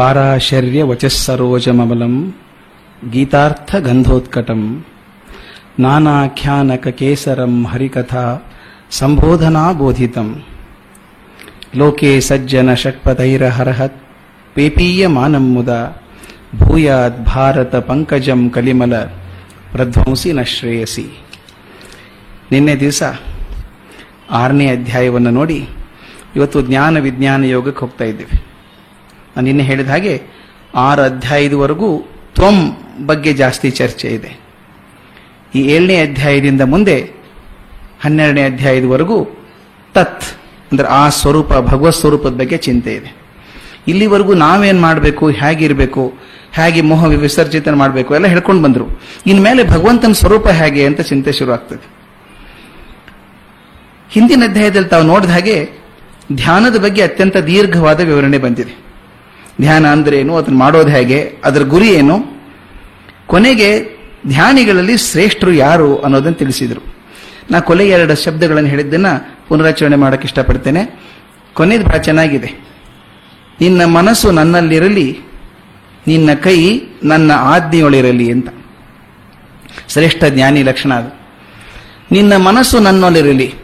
[0.00, 2.14] ಪಾರಾಶರ್ಯ ವಚಸ್ಸರೋಜಮಲಂ
[3.12, 4.62] ಗೀತಾರ್ಥ ಗಂಧೋತ್ಕಟಂ,
[5.84, 8.22] ನಾನಾಖ್ಯಾನಕ ಕೇಸರಂ ಹರಿಕಥಾ
[9.00, 10.28] ಸಂಬೋಧನಾ ಬೋಧಿತಂ.
[11.80, 13.98] ಲೋಕೆ ಸಜ್ಜನ ಷಟ್ಪಥೈರಹರಹತ್
[14.56, 15.70] ಪೇಪೀಯಮಾನಂ ಮುದ
[16.62, 18.94] ಭೂಯಾತ್ ಭಾರತ ಪಂಕಜಂ ಕಲಿಮಲ,
[19.72, 21.06] ಪ್ರಧ್ವಂಸಿ ನ ಶ್ರೇಯಸಿ
[22.52, 23.02] ನಿನ್ನೆ ದಿವಸ
[24.42, 25.60] ಆರನೇ ಅಧ್ಯಾಯವನ್ನು ನೋಡಿ,
[26.38, 28.38] ಇವತ್ತು ಜ್ಞಾನ ವಿಜ್ಞಾನ ಯೋಗಕ್ಕೆ ಹೋಗ್ತಾ ಇದ್ದೇವೆ.
[29.36, 30.22] ನಾನು ನಿನ್ನೆ ಹೇಳಿದ ಹಾಗೆ
[30.74, 31.98] ಆರು ಅಧ್ಯಾಯದವರೆಗೂ
[32.34, 32.76] ತ್ವಂ
[33.06, 34.40] ಬಗ್ಗೆ ಜಾಸ್ತಿ ಚರ್ಚೆ ಇದೆ.
[35.54, 37.10] ಈ ಏಳನೇ ಅಧ್ಯಾಯದಿಂದ ಮುಂದೆ
[38.00, 39.24] ಹನ್ನೆರಡನೇ ಅಧ್ಯಾಯದವರೆಗೂ
[39.94, 40.22] ತತ್,
[40.72, 43.16] ಅಂದ್ರೆ ಆ ಸ್ವರೂಪ, ಭಗವತ್ ಸ್ವರೂಪದ ಬಗ್ಗೆ ಚಿಂತೆ ಇದೆ.
[43.88, 46.12] ಇಲ್ಲಿವರೆಗೂ ನಾವೇನು ಮಾಡಬೇಕು, ಹೇಗಿರಬೇಕು,
[46.52, 49.00] ಹೇಗೆ ಮೋಹ ವಿಸರ್ಜಿತನ ಮಾಡಬೇಕು ಎಲ್ಲ ಹೇಳ್ಕೊಂಡು ಬಂದರು.
[49.26, 51.86] ಇನ್ಮೇಲೆ ಭಗವಂತನ ಸ್ವರೂಪ ಹೇಗೆ ಅಂತ ಚಿಂತೆ ಶುರು ಆಗ್ತದೆ.
[54.10, 55.70] ಹಿಂದಿನ ಅಧ್ಯಾಯದಲ್ಲಿ ತಾವು ನೋಡಿದ ಹಾಗೆ
[56.32, 58.89] ಧ್ಯಾನದ ಬಗ್ಗೆ ಅತ್ಯಂತ ದೀರ್ಘವಾದ ವಿವರಣೆ ಬಂದಿದೆ.
[59.60, 62.40] ಧ್ಯಾನ ಅಂದ್ರೆ ಏನು, ಅದನ್ನು ಮಾಡೋದು ಹೇಗೆ, ಅದರ ಗುರಿ ಏನು?
[63.26, 66.94] ಕೊನೆಗೆ ಧ್ಯಾನಿಗಳಲ್ಲಿ ಶ್ರೇಷ್ಠರು ಯಾರು ಅನ್ನೋದನ್ನು ತಿಳಿಸಿದರು.
[67.50, 69.06] ನಾ ಕೊಲೆ ಎರಡು ಶಬ್ದಗಳನ್ನು ಹೇಳಿದ್ದನ್ನ
[69.48, 71.00] ಪುನರಾಚರಣೆ ಮಾಡಕ್ಕೆ ಇಷ್ಟಪಡ್ತೇನೆ.
[71.54, 72.68] ಕೊನೆಯದು ಬಹಳ ಚೆನ್ನಾಗಿದೆ.
[73.60, 75.18] ನಿನ್ನ ಮನಸ್ಸು ನನ್ನಲ್ಲಿರಲಿ,
[76.06, 78.48] ನಿನ್ನ ಕೈ ನನ್ನ ಆಜ್ಞೆಯೊಳಿರಲಿ ಅಂತ.
[79.88, 81.20] ಶ್ರೇಷ್ಠ ಜ್ಞಾನಿ ಲಕ್ಷಣ ಅದು.
[82.12, 83.54] ನಿನ್ನ ಮನಸ್ಸು ನನ್ನೊಳಿರಲಿ.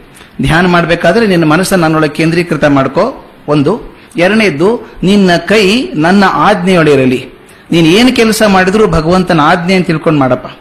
[0.41, 3.31] ಧ್ಯಾನ ಮಾಡಬೇಕಾದ್ರೆ ನಿನ್ನ ಮನಸ್ಸನ್ನು ನನ್ನೊಳಗೆ ಕೇಂದ್ರೀಕೃತ ಮಾಡ್ಕೋ.
[3.47, 3.96] ಒಂದು.
[4.17, 7.29] ಎರಡನೇದ್ದು, ನಿನ್ನ ಕೈ ನನ್ನ ಆಜ್ಞೆಯೊಡೆಯರಲಿ
[7.71, 10.59] ನೀನು ಏನು ಕೆಲಸ ಮಾಡಿದರೂ ಭಗವಂತನ ಆಜ್ಞೆ ಅಂತ ತಿಳ್ಕೊಂಡು ಮಾಡಪ್ಪ.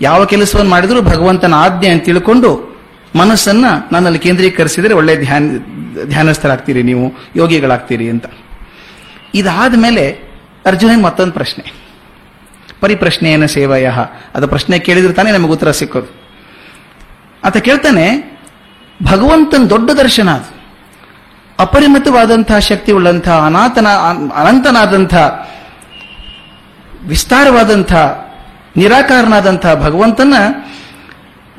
[0.00, 2.78] ಯಾವ ಕೆಲಸವನ್ನು ಮಾಡಿದರೂ ಭಗವಂತನ ಆಜ್ಞೆ ಅಂತ ತಿಳ್ಕೊಂಡು
[3.16, 5.58] ಮನಸ್ಸನ್ನ ನನ್ನಲ್ಲಿ ಕೇಂದ್ರೀಕರಿಸಿದರೆ ಒಳ್ಳೆ ಧ್ಯಾನ,
[6.04, 8.24] ಧ್ಯಾನಸ್ಥರಾಗ್ತೀರಿ ನೀವು, ಯೋಗಿಗಳಾಗ್ತೀರಿ ಅಂತ.
[9.34, 10.10] ಇದಾದ ಮೇಲೆ
[10.66, 11.72] ಅರ್ಜುನನ್ ಮತ್ತೊಂದು ಪ್ರಶ್ನೆ.
[12.80, 13.88] ಪರಿಪ್ರಶ್ನೆಯನ್ನ ಸೇವಯ.
[14.34, 16.14] ಅದು ಪ್ರಶ್ನೆ ಕೇಳಿದ್ರೆ ತಾನೇ ನಮಗೆ ಉತ್ತರ ಸಿಕ್ಕೋದು.
[17.44, 18.38] ಆತ ಕೇಳ್ತಾನೆ,
[19.02, 20.57] ಭಗವಂತನ ದೊಡ್ಡ ದರ್ಶನ ಅದು.
[21.58, 23.86] ಅಪರಿಮಿತವಾದಂತಹ ಶಕ್ತಿ ಉಳ್ಳಂತಹ ಅನಾಥನ
[24.34, 25.14] ಅನಂತನಾದಂಥ,
[27.06, 27.92] ವಿಸ್ತಾರವಾದಂಥ,
[28.76, 30.34] ನಿರಾಕಾರನಾದಂಥ ಭಗವಂತನ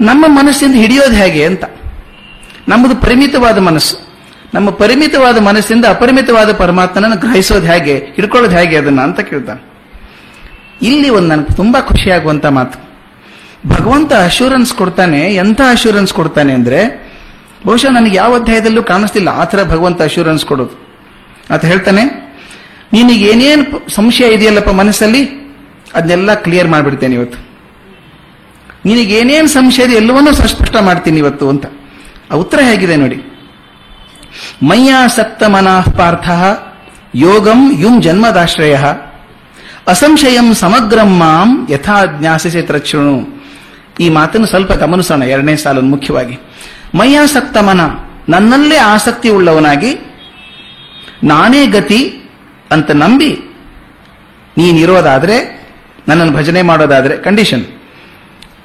[0.02, 1.64] ನಮ್ಮ ಮನಸ್ಸಿಂದ ಹಿಡಿಯೋದು ಹೇಗೆ ಅಂತ.
[2.68, 4.10] ನಮ್ಮದು ಪರಿಮಿತವಾದ ಮನಸ್ಸು.
[4.54, 9.70] ನಮ್ಮ ಪರಿಮಿತವಾದ ಮನಸ್ಸಿಂದ ಅಪರಿಮಿತವಾದ ಪರಮಾತ್ಮನನ್ನು ಗ್ರಹಿಸೋದು ಹೇಗೆ, ಹಿಡ್ಕೊಳ್ಳೋದು ಹೇಗೆ ಅದನ್ನು ಅಂತ ಕೇಳ್ತಾನೆ.
[10.82, 12.80] ಇಲ್ಲಿ ಒಂದು ನನಗೆ ತುಂಬಾ ಖುಷಿಯಾಗುವಂತ ಮಾತು.
[13.70, 17.09] ಭಗವಂತ ಅಶ್ಯೂರೆನ್ಸ್ ಕೊಡ್ತಾನೆ, ಎಂಥ ಅಶ್ಯೂರೆನ್ಸ್ ಕೊಡ್ತಾನೆ ಅಂದ್ರೆ
[17.66, 19.30] ಬಹುಶಃ ನನಗೆ ಯಾವ ಅಧ್ಯಾಯದಲ್ಲೂ ಕಾಣಿಸ್ತಿಲ್ಲ.
[19.42, 20.76] ಆ ಥರ ಭಗವಂತ ಅಶ್ಯೂರೆನ್ಸ್ ಕೊಡೋದು.
[21.54, 22.04] ಅಂತ ಹೇಳ್ತಾನೆ,
[22.94, 23.64] ನಿನಗೆ ಏನೇನು
[23.96, 25.22] ಸಂಶಯ ಇದೆಯಲ್ಲಪ್ಪ ಮನಸ್ಸಲ್ಲಿ?
[25.96, 27.40] ಅದನ್ನೆಲ್ಲ ಕ್ಲಿಯರ್ ಮಾಡಿಬಿಡ್ತೇನೆ ಇವತ್ತು.
[28.86, 31.66] ನಿನಗೆ ಏನೇನು ಸಂಶಯ ಇದೆ, ಎಲ್ಲವನ್ನೂ ಸ್ಪಷ್ಟ ಮಾಡ್ತೀನಿ ಇವತ್ತು ಅಂತ.
[32.32, 33.18] ಆ ಉತ್ತರ ಹೇಗಿದೆ ನೋಡಿ.
[34.70, 36.30] ಮಯ್ಯಾಸಕ್ತ ಮನಃ ಪಾರ್ಥ,
[37.16, 38.78] ಯೋಗಂ ಯುಂ ಜನ್ಮದಾಶ್ರಯ,
[39.88, 43.16] ಅಸಂಶಯಂ ಸಮಗ್ರಂ ಮಾಂ ಯಥಾ ಜ್ಞಾಸಿಸಿ ತ್ರಕ್ಷಣು
[44.00, 46.36] ಈ ಮಾತನ್ನು ಸ್ವಲ್ಪ ಗಮನಿಸೋಣ, ಎರಡನೇ ಸಾಲನ್ನು ಮುಖ್ಯವಾಗಿ.
[46.96, 47.82] ಮಯ್ಯಾಸಕ್ತ ಮನ
[48.30, 50.00] ನನ್ನಲ್ಲೇ ಆಸಕ್ತಿ ಉಳ್ಳವನಾಗಿ
[51.24, 52.30] ನಾನೇ ಗತಿ
[52.72, 53.32] ಅಂತ ನಂಬಿ
[54.58, 55.60] ನೀನಿರೋದಾದ್ರೆ
[56.08, 57.66] ನನ್ನನ್ನು ಭಜನೆ ಮಾಡೋದಾದ್ರೆ ಕಂಡೀಷನ್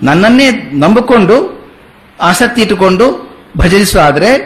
[0.02, 1.66] ನನ್ನನ್ನೇ ನಂಬಿಕೊಂಡು,
[2.20, 4.36] ಆಸಕ್ತಿ ಇಟ್ಟುಕೊಂಡು ಭಜಿಸೋದಾದ್ರೆ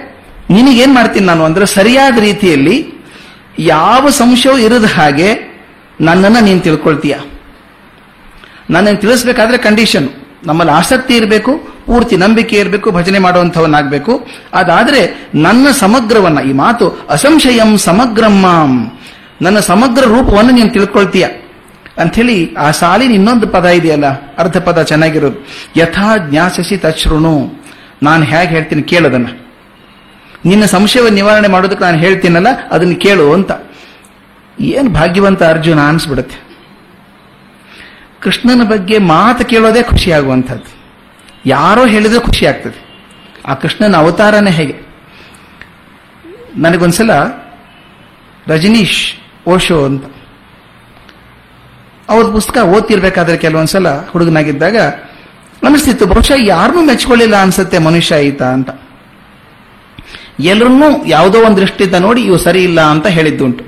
[0.51, 3.05] ನಿನಗೇನು ಮಾಡ್ತೀನಿ ನಾನು ಅಂದ್ರೆ ಸರಿಯಾದ ರೀತಿಯಲ್ಲಿ
[3.59, 5.59] ಯಾವ ಸಂಶಯ ಇರದ ಹಾಗೆ
[6.01, 7.15] ನನ್ನನ್ನು ನೀನು ತಿಳ್ಕೊಳ್ತೀಯ.
[8.71, 10.09] ನನ್ನನ್ನು ತಿಳಿಸ್ಬೇಕಾದ್ರೆ ಕಂಡೀಷನ್
[10.45, 14.13] ನಮ್ಮಲ್ಲಿ ಆಸಕ್ತಿ ಇರಬೇಕು ಪೂರ್ತಿ ನಂಬಿಕೆ ಇರಬೇಕು, ಭಜನೆ ಮಾಡುವಂಥವನ್ನಾಗಬೇಕು
[14.55, 15.03] ಅದಾದರೆ
[15.35, 18.47] ನನ್ನ ಸಮಗ್ರವನ್ನ, ಈ ಮಾತು, ಅಸಂಶಯಂ ಸಮಗ್ರಮ್ಮ.
[19.43, 21.27] ನನ್ನ ಸಮಗ್ರ ರೂಪವನ್ನು ನೀನು ತಿಳ್ಕೊಳ್ತೀಯ.
[21.99, 24.07] ಅಂಥೇಳಿ ಆ ಸಾಲಿನ ಇನ್ನೊಂದು ಪದ ಇದೆಯಲ್ಲ
[24.39, 25.39] ಅರ್ಧ ಪದ ಚೆನ್ನಾಗಿರೋದು.
[25.77, 27.35] ಯಥಾ ಜ್ಞಾಸಸಿ ತಶ್ರುಣು
[28.03, 29.29] ನಾನು ಹೇಗೆ ಹೇಳ್ತೀನಿ ಕೇಳೋದನ್ನ
[30.45, 33.53] ನಿನ್ನ ಸಂಶಯವನ್ನು ನಿವಾರಣೆ ಮಾಡೋದಕ್ಕೆ ನಾನು ಹೇಳ್ತೀನಲ್ಲ, ಅದನ್ನು ಕೇಳು ಅಂತ.
[34.59, 36.37] ಏನು ಭಾಗ್ಯವಂತ ಅರ್ಜುನ ಅನ್ಸ್ಬಿಡುತ್ತೆ.
[38.21, 40.71] ಕೃಷ್ಣನ ಬಗ್ಗೆ ಮಾತು ಕೇಳೋದೇ ಖುಷಿಯಾಗುವಂಥದ್ದು.
[41.49, 42.89] ಯಾರೋ ಹೇಳಿದ್ರೆ ಖುಷಿ ಆಗ್ತದೆ.
[43.47, 44.77] ಆ ಕೃಷ್ಣನ ಅವತಾರನೇ ಹೇಗೆ?
[46.57, 47.11] ನನಗೊಂದ್ಸಲ
[48.47, 49.15] ರಜನೀಶ್
[49.49, 50.05] ಓಶೋ ಅಂತ.
[52.09, 54.77] ಅವ್ರ ಪುಸ್ತಕ ಓದ್ತಿರ್ಬೇಕಾದ್ರೆ ಕೆಲವೊಂದ್ಸಲ ಹುಡುಗನಾಗಿದ್ದಾಗ
[55.67, 58.71] ಅನಿಸ್ತಿತ್ತು ಬಹುಶಃ ಯಾರನ್ನೂ ಮೆಚ್ಕೊಳ್ಳಿಲ್ಲ ಅನ್ಸುತ್ತೆ ಮನುಷ್ಯ ಈತ ಅಂತ.
[60.41, 63.65] ಎಲ್ಲರನ್ನೂ ಯಾವುದೋ ಒಂದು ದೃಷ್ಟಿಯಿಂದ ನೋಡಿ ಇವು ಸರಿ ಇಲ್ಲ ಅಂತ ಹೇಳಿದ್ದುಂಟು.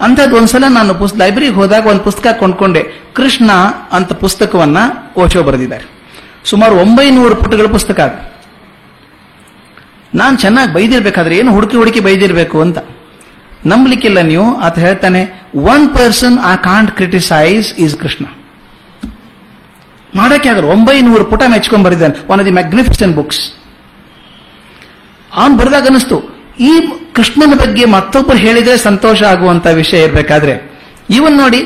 [0.00, 2.84] ಅಂಥದ್ದು ಒಂದ್ಸಲ ನಾನು ಲೈಬ್ರರಿಗೆ ಹೋದಾಗ ಒಂದು ಪುಸ್ತಕ ಕೊಂಡ್ಕೊಂಡೆ,
[3.14, 3.50] ಕೃಷ್ಣ
[3.92, 4.78] ಅಂತ ಪುಸ್ತಕವನ್ನ
[5.16, 6.01] ಓಶೋ ಬರೆದಿದ್ದಾರೆ.
[6.44, 8.18] ಸುಮಾರು ಒಂಬೈನೂರು ಪುಟಗಳ ಪುಸ್ತಕ ಅದು.
[10.14, 12.78] ನಾನು ಚೆನ್ನಾಗಿ ಬೈದಿರ್ಬೇಕಾದ್ರೆ ಏನು ಹುಡುಕಿ ಹುಡುಕಿ ಬೈದಿರಬೇಕು ಅಂತ.
[13.66, 18.24] ನಂಬಲಿಕ್ಕಿಲ್ಲ ನೀವು, ಆತ ಹೇಳ್ತಾನೆ ಒನ್ ಪರ್ಸನ್ ಆ ಕಾಂಟ್ ಕ್ರಿಟಿಸೈಸ್ ಈಸ್ ಕೃಷ್ಣ
[20.14, 23.42] ಮಾಡಕ್ಕೆ ಆಗಲ್ಲ, ಒಂಬೈನೂರು ಪುಟ ಮೆಚ್ಕೊಂಡ್ ಬರೆದಿದ್ದಾನೆ one of the magnificent books
[25.34, 26.16] ಅವನು ಬರೆದಾಗ ಅನಿಸ್ತು
[26.60, 26.72] ಈ
[27.12, 30.54] ಕೃಷ್ಣನ ಬಗ್ಗೆ ಮತ್ತೊಬ್ಬರು ಹೇಳಿದ್ರೆ ಸಂತೋಷ ಆಗುವಂತ ವಿಷಯ ಇರಬೇಕಾದ್ರೆ,
[31.10, 31.60] ಇವನ್ ನೋಡಿ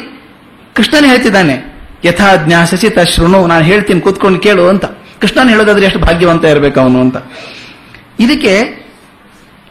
[0.74, 4.84] ಕೃಷ್ಣನೇ ಹೇಳ್ತಿದ್ದಾನೆ ಯಥಾ ಜ್ಞಾಸಿಸಿ ತಶ್ರುಣು, ನಾನು ಹೇಳ್ತೀನಿ, ಕೂತ್ಕೊಂಡು ಕೇಳು ಅಂತ.
[5.20, 7.16] ಕೃಷ್ಣನ್ ಹೇಳೋದಾದ್ರೆ ಎಷ್ಟು ಭಾಗ್ಯವಂತ ಇರಬೇಕು ಅವನು ಅಂತ.
[8.20, 8.86] ಇದಕ್ಕೆ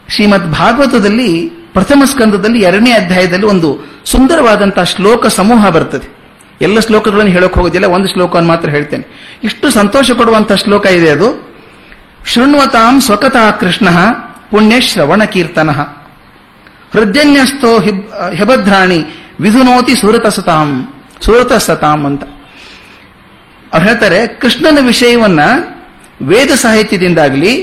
[0.10, 6.16] ಶ್ರೀಮದ್ ಭಾಗವತದಲ್ಲಿ ಪ್ರಥಮ ಸ್ಕಂದದಲ್ಲಿ ಎರಡನೇ ಅಧ್ಯಾಯದಲ್ಲಿ ಒಂದು ಸುಂದರವಾದಂತಹ ಶ್ಲೋಕ ಸಮೂಹ ಬರ್ತದೆ.
[6.62, 9.38] ಎಲ್ಲ ಶ್ಲೋಕಗಳನ್ನು ಹೇಳೋಕೆ ಹೋಗೋದಿಲ್ಲ, ಒಂದು ಶ್ಲೋಕವನ್ನು ಮಾತ್ರ ಹೇಳ್ತೇನೆ.
[9.44, 11.56] ಇಷ್ಟು ಸಂತೋಷ ಕೊಡುವಂತಹ ಶ್ಲೋಕ ಇದೆ ಅದು.
[12.26, 13.90] ಶೃಣ್ವತಾಂ ಸ್ವಕತಃ ಕೃಷ್ಣ
[14.52, 15.70] ಪುಣ್ಯ ಶ್ರವಣ ಕೀರ್ತನ.
[16.92, 19.06] ಹೃದಯನ್ಯಸ್ಥೋ ಹಿಬ್- ಹೆಬದ್ರಾಣಿ
[19.40, 20.94] ವಿಧುನೋತಿ ಸುರತಸತಾಂ.
[21.22, 22.24] ಸುರತಸತಾಂ ಅಂತ.
[23.74, 25.40] ಅವ್ರು ಹೇಳ್ತಾರೆ, ಕೃಷ್ಣನ ವಿಷಯವನ್ನ
[26.22, 27.62] ವೇದ ಸಾಹಿತ್ಯದಿಂದಾಗಲಿ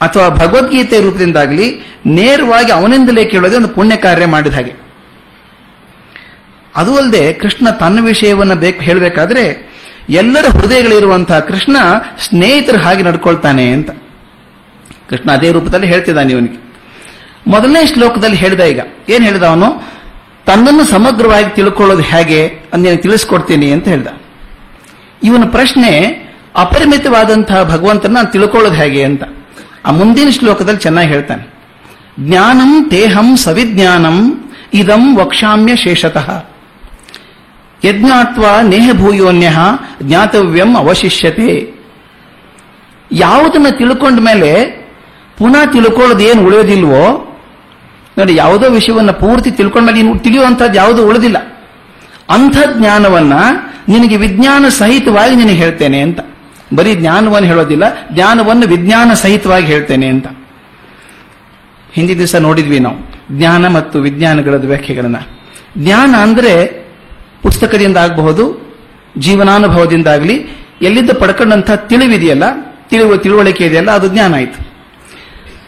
[0.00, 4.72] ಅಥವಾ ಭಗವದ್ಗೀತೆ ರೂಪದಿಂದಾಗಲಿ ನೇರವಾಗಿ ಅವನಿಂದಲೇ ಕೇಳೋದೇ ಒಂದು ಪುಣ್ಯ ಕಾರ್ಯ ಮಾಡಿದ ಹಾಗೆ.
[6.76, 9.74] ಅದು ಅಲ್ಲದೆ ಕೃಷ್ಣ ತನ್ನ ವಿಷಯವನ್ನ ಬೇಕು, ಹೇಳಬೇಕಾದ್ರೆ
[10.08, 11.76] ಎಲ್ಲರ ಹೃದಯಗಳಿರುವಂತಹ ಕೃಷ್ಣ
[12.28, 13.90] ಸ್ನೇಹಿತರ ಹಾಗೆ ನಡ್ಕೊಳ್ತಾನೆ ಅಂತ.
[15.10, 16.64] ಕೃಷ್ಣ ಅದೇ ರೂಪದಲ್ಲಿ ಹೇಳ್ತಿದ್ದಾನೆ ಇವನಿಗೆ.
[17.46, 18.80] ಮೊದಲನೇ ಶ್ಲೋಕದಲ್ಲಿ ಹೇಳಿದ ಈಗ.
[19.08, 19.93] ಏನ್ ಹೇಳಿದ ಅವನು?
[20.46, 24.06] ತನ್ನನ್ನು ಸಮಗ್ರವಾಗಿ ತಿಳ್ಕೊಳ್ಳೋದು ಹೇಗೆ ಅಂತ ನೀನು ತಿಳಿಸ್ಕೊಡ್ತೀನಿ ಅಂತ ಹೇಳ್ದ.
[25.22, 25.90] ಇವನ ಪ್ರಶ್ನೆ
[26.56, 29.22] ಅಪರಿಮಿತವಾದಂತಹ ಭಗವಂತನ ನಾನು ತಿಳ್ಕೊಳ್ಳೋದು ಹೇಗೆ ಅಂತ.
[29.84, 31.54] ಆ ಮುಂದಿನ ಶ್ಲೋಕದಲ್ಲಿ ಚೆನ್ನಾಗಿ ಹೇಳ್ತಾನೆ.
[32.20, 36.44] ಜ್ಞಾನಂ ತೇಹಂ ಸವಿಜ್ಞಾನಂ ಇದಂ ವಕ್ಷಾಮ್ಯ ಶೇಷತಃ.
[37.84, 39.50] ಯಜ್ಞಾತ್ವ ನೇಹ ಭೂಯೋನ್ಯ
[40.02, 41.74] ಜ್ಞಾತವ್ಯಂ ಅವಶಿಷ್ಯತೆ.
[43.12, 44.64] ಯಾವುದನ್ನು ತಿಳ್ಕೊಂಡ ಮೇಲೆ
[45.38, 47.30] ಪುನಃ ಏನು ಉಳಿಯೋದಿಲ್ವೋ
[48.18, 51.38] ನೋಡಿ, ಯಾವುದೋ ವಿಷಯವನ್ನ ಪೂರ್ತಿ ತಿಳ್ಕೊಂಡ್ಮೇಲೆ ನೀನು ತಿಳಿಯುವಂಥದ್ದು ಯಾವುದೂ ಉಳಿದಿಲ್ಲ.
[52.30, 53.32] ಅಂಥ ಜ್ಞಾನವನ್ನ
[53.88, 56.20] ನಿನಗೆ ವಿಜ್ಞಾನ ಸಹಿತವಾಗಿ ನಿನಗೆ ಹೇಳ್ತೇನೆ ಅಂತ.
[56.74, 60.26] ಬರೀ ಜ್ಞಾನವನ್ನು ಹೇಳೋದಿಲ್ಲ, ಜ್ಞಾನವನ್ನು ವಿಜ್ಞಾನ ಸಹಿತವಾಗಿ ಹೇಳ್ತೇನೆ ಅಂತ.
[61.92, 65.16] ಹಿಂದಿನ ದಿವಸ ನೋಡಿದ್ವಿ ನಾವು, ಜ್ಞಾನ ಮತ್ತು ವಿಜ್ಞಾನಗಳ ವ್ಯಾಖ್ಯೆಗಳನ್ನ
[65.78, 66.84] ಜ್ಞಾನ ಅಂದ್ರೆ
[67.42, 68.44] ಪುಸ್ತಕದಿಂದ ಆಗಬಹುದು
[69.18, 70.36] ಜೀವನಾನುಭವದಿಂದಾಗಲಿ
[70.82, 72.44] ಎಲ್ಲಿದ್ದ ಪಡ್ಕೊಂಡಂಥ ತಿಳಿವಿದೆಯಲ್ಲ,
[72.90, 74.60] ತಿಳುವ, ತಿಳುವಳಿಕೆ ಇದೆಯಲ್ಲ, ಅದು ಜ್ಞಾನ ಆಯ್ತು.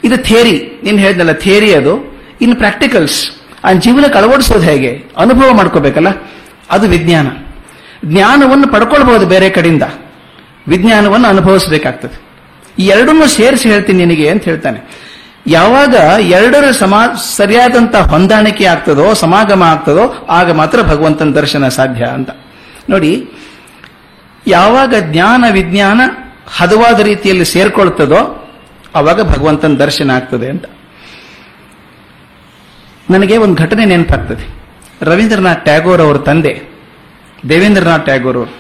[0.05, 2.16] ಇದು ಥೇರಿ, ನೀನು ಹೇಳಿದ್ನಲ್ಲ, ಥೇರಿ ಅದು.
[2.41, 3.31] ಇನ್ನು ಪ್ರಾಕ್ಟಿಕಲ್ಸ್
[3.65, 5.05] ಆ ಜೀವನಕ್ಕೆ ಅಳವಡಿಸೋದು ಹೇಗೆ?
[5.17, 6.09] ಅನುಭವ ಮಾಡ್ಕೋಬೇಕಲ್ಲ?
[6.71, 7.27] ಅದು ವಿಜ್ಞಾನ.
[8.05, 9.83] ಜ್ಞಾನವನ್ನು ಪಡ್ಕೊಳ್ಬಹುದು ಬೇರೆ ಕಡೆಯಿಂದ.
[10.69, 12.27] ವಿಜ್ಞಾನವನ್ನು ಅನುಭವಿಸಬೇಕಾಗ್ತದೆ.
[12.79, 15.07] ಈ ಎರಡನ್ನೂ ಸೇರಿಸಿ ಹೇಳ್ತೀನಿ ನಿನಗೆ ಅಂತ ಹೇಳ್ತಾನೆ.
[15.47, 17.07] ಯಾವಾಗ ಎರಡರ ಸಮಾ,
[17.37, 22.31] ಸರಿಯಾದಂತ ಹೊಂದಾಣಿಕೆ ಆಗ್ತದೋ, ಸಮಾಗಮ ಆಗ್ತದೋ, ಆಗ ಮಾತ್ರ ಭಗವಂತನ ದರ್ಶನ ಸಾಧ್ಯ ಅಂತ.
[22.91, 23.29] ನೋಡಿ,
[24.47, 26.01] ಯಾವಾಗ ಜ್ಞಾನ ವಿಜ್ಞಾನ
[26.57, 28.49] ಹದವಾದ ರೀತಿಯಲ್ಲಿ ಸೇರ್ಕೊಳ್ತದೋ,
[28.95, 30.65] ಅವಾಗ ಭಗವಂತನ ದರ್ಶನ ಆಗ್ತದೆ ಅಂತ.
[33.11, 34.45] ನನಗೆ ಒಂದು ಘಟನೆ ನೆನಪಾಗ್ತದೆ.
[35.03, 36.53] ರವೀಂದ್ರನಾಥ್ ಟ್ಯಾಗೋರ್ ಅವರ ತಂದೆ,
[37.49, 38.53] ದೇವೇಂದ್ರನಾಥ್ ಟ್ಯಾಗೋರ್ ಅವರು.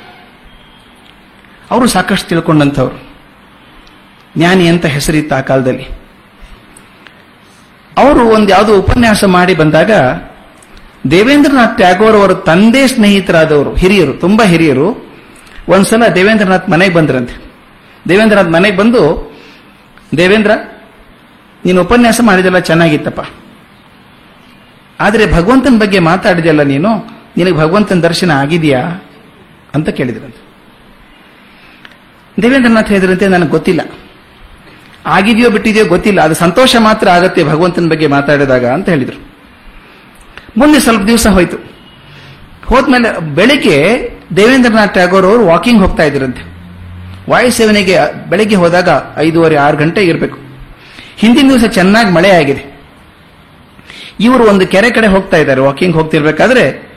[1.70, 2.98] ಅವರು ಸಾಕಷ್ಟು ತಿಳ್ಕೊಂಡಂಥವ್ರು.
[4.36, 5.86] ಜ್ಞಾನಿ ಅಂತ ಹೆಸರಿತ್ತು ಆ ಕಾಲದಲ್ಲಿ.
[7.96, 9.90] ಅವರು ಒಂದು ಯಾವುದೋ ಉಪನ್ಯಾಸ ಮಾಡಿ ಬಂದಾಗ
[11.10, 14.88] ದೇವೇಂದ್ರನಾಥ್ ಟ್ಯಾಗೋರ್ ಅವರ ತಂದೆ ಸ್ನೇಹಿತರಾದವರು, ಹಿರಿಯರು, ತುಂಬಾ ಹಿರಿಯರು,
[15.68, 17.34] ಒಂದ್ಸಲ ದೇವೇಂದ್ರನಾಥ್ ಮನೆಗೆ ಬಂದ್ರಂತೆ.
[18.08, 19.02] ದೇವೇಂದ್ರನಾಥ್ ಮನೆಗೆ ಬಂದು,
[20.16, 20.50] ದೇವೇಂದ್ರ,
[21.64, 23.20] ನೀನು ಉಪನ್ಯಾಸ ಮಾಡಿದೆಲ್ಲ ಚೆನ್ನಾಗಿತ್ತಪ್ಪ.
[25.00, 26.88] ಆದರೆ ಭಗವಂತನ ಬಗ್ಗೆ ಮಾತಾಡಿದೆಯಲ್ಲ ನೀನು?
[27.36, 28.80] ನಿನಗೆ ಭಗವಂತನ ದರ್ಶನ ಆಗಿದೆಯಾ?
[29.74, 30.46] ಅಂತ ಕೇಳಿದ್ರಂತೆ.
[32.42, 33.80] ದೇವೇಂದ್ರನಾಥ್ ಹೇಳಿದ್ರಂತೆ, ನನಗೆ ಗೊತ್ತಿಲ್ಲ.
[35.06, 36.20] ಆಗಿದೆಯೋ ಬಿಟ್ಟಿದೆಯೋ ಗೊತ್ತಿಲ್ಲ.
[36.20, 39.26] ಅದು ಸಂತೋಷ ಮಾತ್ರ ಆಗತ್ತೆ ಭಗವಂತನ ಬಗ್ಗೆ ಮಾತಾಡಿದಾಗ ಅಂತ ಹೇಳಿದರು.
[40.56, 41.56] ಮುಂದೆ ಸ್ವಲ್ಪ ದಿವಸ ಹೋಯ್ತು.
[42.66, 46.56] ಹೋದ್ಮೇಲೆ ಬೆಳಿಗ್ಗೆ ದೇವೇಂದ್ರನಾಥ್ ಟ್ಯಾಗೋರ್ ಅವರು ವಾಕಿಂಗ್ ಹೋಗ್ತಾ ಇದ್ರಂತೆ.
[47.30, 47.98] ವಾಯು ಸೇವನೆಗೆ
[48.30, 50.38] ಬೆಳಿಗ್ಗೆ ಹೋದಾಗ ಐದೂವರೆ ಆರು ಗಂಟೆ ಇರಬೇಕು.
[51.16, 52.75] ಹಿಂದಿನ ದಿವಸ ಚೆನ್ನಾಗಿ ಮಳೆ ಆಗಿದೆ.
[54.20, 56.94] ಇವರು ಒಂದು ಕೆರೆ ಕಡೆ ಹೋಗ್ತಾ ಇದ್ದಾರೆ ವಾಕಿಂಗ್ ಹೋಗ್ತಿರ್ಬೇಕಾದ್ರೆ,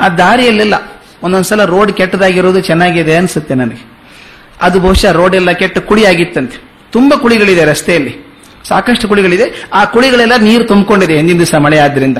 [0.00, 0.74] ಆ ದಾರಿಯಲ್ಲೆಲ್ಲ
[1.22, 3.92] ಒಂದೊಂದ್ಸಲ ರೋಡ್ ಕೆಟ್ಟದಾಗಿರೋದು ಚೆನ್ನಾಗಿದೆ ಅನ್ಸುತ್ತೆ ನನಗೆ.
[4.62, 6.62] ಅದು ಬಹುಶಃ ರೋಡ್ ಎಲ್ಲ ಕೆಟ್ಟ ಕುಳಿ ಆಗಿತ್ತಂತೆ.
[6.92, 8.32] ತುಂಬಾ ಕುಳಿಗಳಿದೆ ರಸ್ತೆಯಲ್ಲಿ.
[8.68, 9.66] ಸಾಕಷ್ಟು ಕುಳಿಗಳಿದೆ.
[9.72, 12.18] ಆ ಕುಳಿಗಳೆಲ್ಲ ನೀರು ತುಂಬಿಕೊಂಡಿದೆ ಹಿಂದಿನ ದಿವಸ ಮಳೆ ಆದ್ರಿಂದ.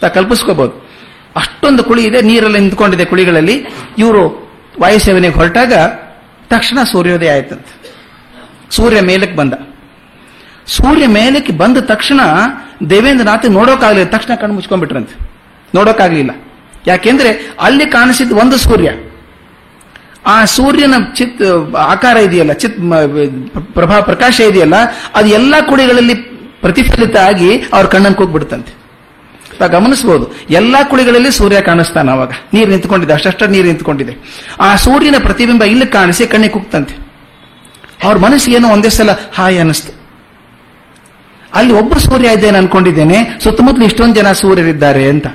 [0.00, 0.90] ತಾ ಕಲ್ಪಿಸ್ಕೋಬಹುದು
[1.36, 3.66] ಅಷ್ಟೊಂದು ಕುಳಿ ಇದೆ, ನೀರೆಲ್ಲ ನಿಂತ್ಕೊಂಡಿದೆ ಕುಳಿಗಳಲ್ಲಿ.
[3.98, 5.72] ಇವರು ವಾಯುಸೇವನೆಗೆ ಹೊರಟಾಗ
[6.48, 7.92] ತಕ್ಷಣ ಸೂರ್ಯೋದಯ ಆಯ್ತಂತೆ.
[8.70, 9.52] ಸೂರ್ಯ ಮೇಲಕ್ಕೆ ಬಂದ.
[10.76, 12.20] ಸೂರ್ಯ ಮೇಲಕ್ಕೆ ಬಂದ ತಕ್ಷಣ
[12.90, 15.14] ದೇವೇಂದ್ರನಾಥ್ ನೋಡೋಕ್ಕಾಗಲಿಲ್ಲ ತಕ್ಷಣ ಕಣ್ಣು ಮುಚ್ಕೊಂಡ್ಬಿಟ್ರಂತೆ.
[15.74, 16.32] ನೋಡೋಕ್ಕಾಗ್ಲಿಲ್ಲ
[16.86, 18.90] ಯಾಕೆಂದ್ರೆ ಅಲ್ಲಿ ಕಾಣಿಸಿದ್ದು ಒಂದು ಸೂರ್ಯ.
[20.26, 21.42] ಆ ಸೂರ್ಯನ ಚಿತ್,
[21.92, 22.76] ಆಕಾರ ಇದೆಯಲ್ಲ, ಚಿತ್
[23.78, 24.76] ಪ್ರಭಾ ಪ್ರಕಾಶ ಇದೆಯಲ್ಲ,
[25.14, 26.14] ಅದು ಎಲ್ಲ ಕುಳಿಗಳಲ್ಲಿ
[26.60, 28.72] ಪ್ರತಿಫಲಿತ ಆಗಿ ಅವ್ರ ಕಣ್ಣನ್ನು ಕೂಗ್ಬಿಡ್ತಂತೆ.
[29.72, 32.32] ಗಮನಿಸಬಹುದು ಎಲ್ಲಾ ಕುಳಿಗಳಲ್ಲಿ ಸೂರ್ಯ ಕಾಣಿಸ್ತಾನ ಅವಾಗ.
[32.54, 34.14] ನೀರು ನಿಂತ್ಕೊಂಡಿದೆ ಅಷ್ಟಷ್ಟ ನೀರು ನಿಂತ್ಕೊಂಡಿದೆ.
[34.60, 36.94] ಆ ಸೂರ್ಯನ ಪ್ರತಿಬಿಂಬ ಇಲ್ಲಿ ಕಾಣಿಸಿ ಕಣ್ಣಿಗೆ ಕುಗ್ತಂತೆ.
[38.04, 39.92] ಅವ್ರ ಮನಸ್ಸಿಗೆ ಏನೋ ಒಂದೇ ಸಲ ಹಾಯ್ ಅನಿಸ್ತು
[41.54, 43.38] ಅಲ್ಲಿ ಒಬ್ಬ ಸೂರ್ಯ ಇದ್ದೇನೆ ಅನ್ಕೊಂಡಿದ್ದೇನೆ.
[43.44, 45.26] ಸುತ್ತಮುತ್ತಲು ಇಷ್ಟೊಂದು ಜನ ಸೂರ್ಯರಿದ್ದಾರೆ ಅಂತ.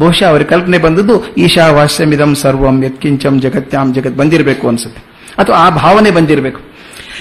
[0.00, 5.02] ಬಹುಶಃ ಅವರ ಕಲ್ಪನೆ ಬಂದದ್ದು ಈಶಾ ವಾಸ್ಯಮಿದಂ ಸರ್ವಂ ಯತ್ಕಿಂಚಂ ಜಗತ್ಯಾಂ ಜಗತ್ ಬಂದಿರಬೇಕು ಅನ್ಸುತ್ತೆ.
[5.38, 6.60] ಅಥವಾ ಆ ಭಾವನೆ ಬಂದಿರಬೇಕು.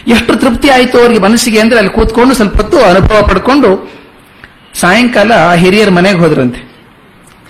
[0.07, 3.91] ಎಷ್ಟು ತೃಪ್ತಿ ಆಯಿತು ಅವರಿಗೆ ಮನಸ್ಸಿಗೆ ಅಂದ್ರೆ ಅಲ್ಲಿ ಕೂತ್ಕೊಂಡು ಸ್ವಲ್ಪ ಹೊತ್ತು ಅನುಭವ ಪಡ್ಕೊಂಡು
[4.74, 6.71] ಸಾಯಂಕಾಲ ಆ ಹಿರಿಯರ ಮನೆಗೆ ಹೋದ್ರಂತೆ.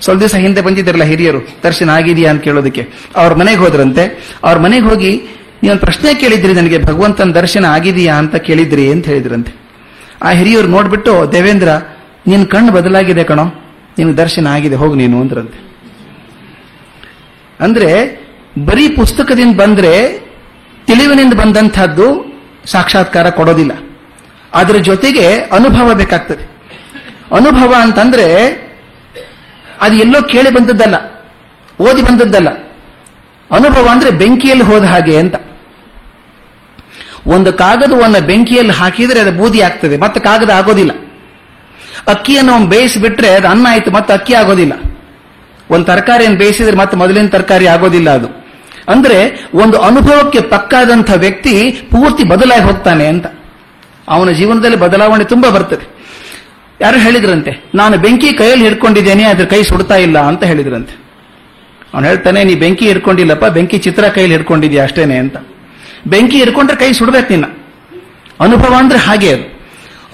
[0.02, 2.32] ಸ್ವಲ್ಪ ದಿವಸ ಹಿಂದೆ ಬಂದಿದ್ರಲ್ಲ ಹಿರಿಯರು, ದರ್ಶನ ಆಗಿದೆಯಾ?
[2.32, 2.90] ಅಂತ ಕೇಳೋದಕ್ಕೆ.
[3.16, 4.34] ಅವ್ರ ಮನೆಗೆ ಹೋದ್ರಂತೆ.
[4.44, 5.22] ಅವ್ರ ಮನೆಗೆ ಹೋಗಿ,
[5.64, 8.16] ನೀವೊಂದು ಪ್ರಶ್ನೆ ಕೇಳಿದ್ರಿ ನನಗೆ, ಭಗವಂತನ ದರ್ಶನ ಆಗಿದೆಯಾ?
[8.16, 9.61] ಅಂತ ಕೇಳಿದ್ರಿ ಅಂತ ಹೇಳಿದ್ರಂತೆ.
[10.22, 11.70] ಆ ಹಿರಿಯರು ನೋಡ್ಬಿಟ್ಟು, ದೇವೇಂದ್ರ
[12.28, 13.44] ನಿನ್ನ ಕಣ್ಣು ಬದಲಾಗಿದೆ ಕಣೋ.
[13.98, 15.72] ನಿನ್ ದರ್ಶನ ಆಗಿದೆ, ಹೋಗು ನೀನು, ಅಂದ್ರಂತೆ.
[17.60, 18.22] ಅಂದ್ರೆ,
[18.66, 20.10] ಬರೀ ಪುಸ್ತಕದಿಂದ ಬಂದ್ರೆ,
[20.86, 22.34] ತಿಳಿವಿನಿಂದ ಬಂದಂತಹದ್ದು
[22.66, 23.72] ಸಾಕ್ಷಾತ್ಕಾರ ಕೊಡೋದಿಲ್ಲ.
[24.54, 26.52] ಅದರ ಜೊತೆಗೆ ಅನುಭವ ಬೇಕಾಗ್ತದೆ.
[27.36, 28.48] ಅನುಭವ ಅಂತಂದ್ರೆ,
[29.82, 30.96] ಅದು ಎಲ್ಲೋ ಕೇಳಿ ಬಂದದ್ದಲ್ಲ,
[31.80, 32.50] ಓದಿ ಬಂದದ್ದಲ್ಲ.
[33.52, 35.36] ಅನುಭವ ಅಂದ್ರೆ ಬೆಂಕಿಯಲ್ಲಿ ಹೋದ ಹಾಗೆ ಅಂತ.
[37.26, 40.92] ಒಂದು ಕಾಗದವನ್ನು ಬೆಂಕಿಯಲ್ಲಿ ಹಾಕಿದರೆ ಅದು ಬೂದಿ ಆಗ್ತದೆ, ಮತ್ತೆ ಕಾಗದ ಆಗೋದಿಲ್ಲ.
[42.08, 44.74] ಅಕ್ಕಿಯನ್ನು ಅವ್ನು ಬೇಯಿಸಿಬಿಟ್ರೆ ಅದು ಅನ್ನ ಆಯ್ತು, ಮತ್ತೆ ಅಕ್ಕಿ ಆಗೋದಿಲ್ಲ.
[45.70, 48.28] ಒಂದು ತರಕಾರಿಯನ್ನು ಬೇಯಿಸಿದ್ರೆ ಮತ್ತೆ ಮೊದಲಿನ ತರಕಾರಿ ಆಗೋದಿಲ್ಲ ಅದು.
[48.90, 53.26] ಅಂದ್ರೆ ಒಂದು ಅನುಭವಕ್ಕೆ ತಕ್ಕಾದಂಥ ವ್ಯಕ್ತಿ ಪೂರ್ತಿ ಬದಲಾಗಿ ಹೋಗ್ತಾನೆ ಅಂತ.
[54.08, 55.86] ಅವನ ಜೀವನದಲ್ಲಿ ಬದಲಾವಣೆ ತುಂಬಾ ಬರ್ತದೆ.
[56.82, 57.52] ಯಾರು ಹೇಳಿದ್ರಂತೆ?
[57.76, 60.94] ನಾನು ಬೆಂಕಿ ಕೈಯಲ್ಲಿ ಹಿಡ್ಕೊಂಡಿದ್ದೇನೆ, ಅದ್ರ ಕೈ ಸುಡ್ತಾ ಇಲ್ಲ ಅಂತ ಹೇಳಿದ್ರಂತೆ.
[61.94, 65.38] ಅವನು ಹೇಳ್ತಾನೆ, ನೀ ಬೆಂಕಿ ಹಿಡ್ಕೊಂಡಿಲ್ಲಪ್ಪ, ಬೆಂಕಿ ಚಿತ್ರ ಕೈಯಲ್ಲಿ ಹಿಡ್ಕೊಂಡಿದ್ಯಾ ಅಷ್ಟೇನೆ ಅಂತ.
[66.08, 67.46] ಬೆಂಕಿ ಹಿಡ್ಕೊಂಡ್ರೆ ಕೈ ಸುಡಬೇಕು ನಿನ್ನ
[68.40, 69.46] ಅನುಭವ ಅಂದ್ರೆ ಹಾಗೆ ಅದು.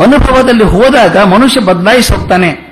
[0.03, 2.67] ಅನುಭವದಲ್ಲಿ ಹೋದಾಗ ಮನುಷ್ಯ ಬದಲಾಯಿಸಿ ಹೋಗ್ತಾನೆ.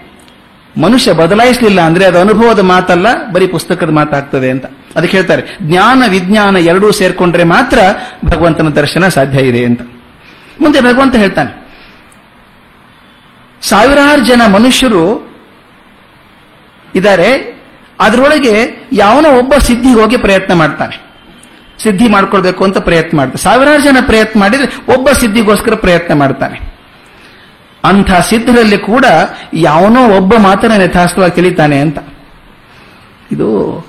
[0.82, 4.66] ಮನುಷ್ಯ ಬದಲಾಯಿಸಲಿಲ್ಲ ಅಂದ್ರೆ ಅದು ಅನುಭವದ ಮಾತಲ್ಲ, ಬರೀ ಪುಸ್ತಕದ ಮಾತಾಗ್ತದೆ ಅಂತ.
[4.96, 7.80] ಅದಕ್ಕೆ ಹೇಳ್ತಾರೆ, ಜ್ಞಾನ ವಿಜ್ಞಾನ ಎರಡೂ ಸೇರ್ಕೊಂಡ್ರೆ ಮಾತ್ರ
[8.26, 9.82] ಭಗವಂತನ ದರ್ಶನ ಸಾಧ್ಯ ಇದೆ ಅಂತ.
[10.62, 11.52] ಮುಂದೆ ಭಗವಂತ ಹೇಳ್ತಾನೆ,
[13.62, 15.32] ಸಾವಿರಾರು ಜನ ಮನುಷ್ಯರು
[16.96, 17.30] ಇದ್ದಾರೆ,
[18.00, 18.54] ಅದರೊಳಗೆ
[18.94, 21.05] ಯಾವನೋ ಒಬ್ಬ ಸಿದ್ಧಿಗೆ ಹೋಗಿ ಪ್ರಯತ್ನ ಮಾಡ್ತಾನೆ.
[21.80, 23.44] ಸಿದ್ಧಿ ಮಾಡ್ಕೊಳ್ಬೇಕು ಅಂತ ಪ್ರಯತ್ನ ಮಾಡ್ತಾರೆ.
[23.44, 26.76] ಸಾವಿರಾರು ಜನ ಪ್ರಯತ್ನ ಮಾಡಿದ್ರೆ ಒಬ್ಬ ಸಿದ್ಧಿಗೋಸ್ಕರ ಪ್ರಯತ್ನ ಮಾಡ್ತಾನೆ.
[27.84, 29.06] ಅಂಥ ಸಿದ್ಧರಲ್ಲಿ ಕೂಡ
[29.54, 32.00] ಯಾವನೋ ಒಬ್ಬ ಮಾತ್ರ ಯಥಾಸ್ಥವಾಗಿ ತಿಳಿತಾನೆ ಅಂತ.
[33.32, 33.80] ಇದು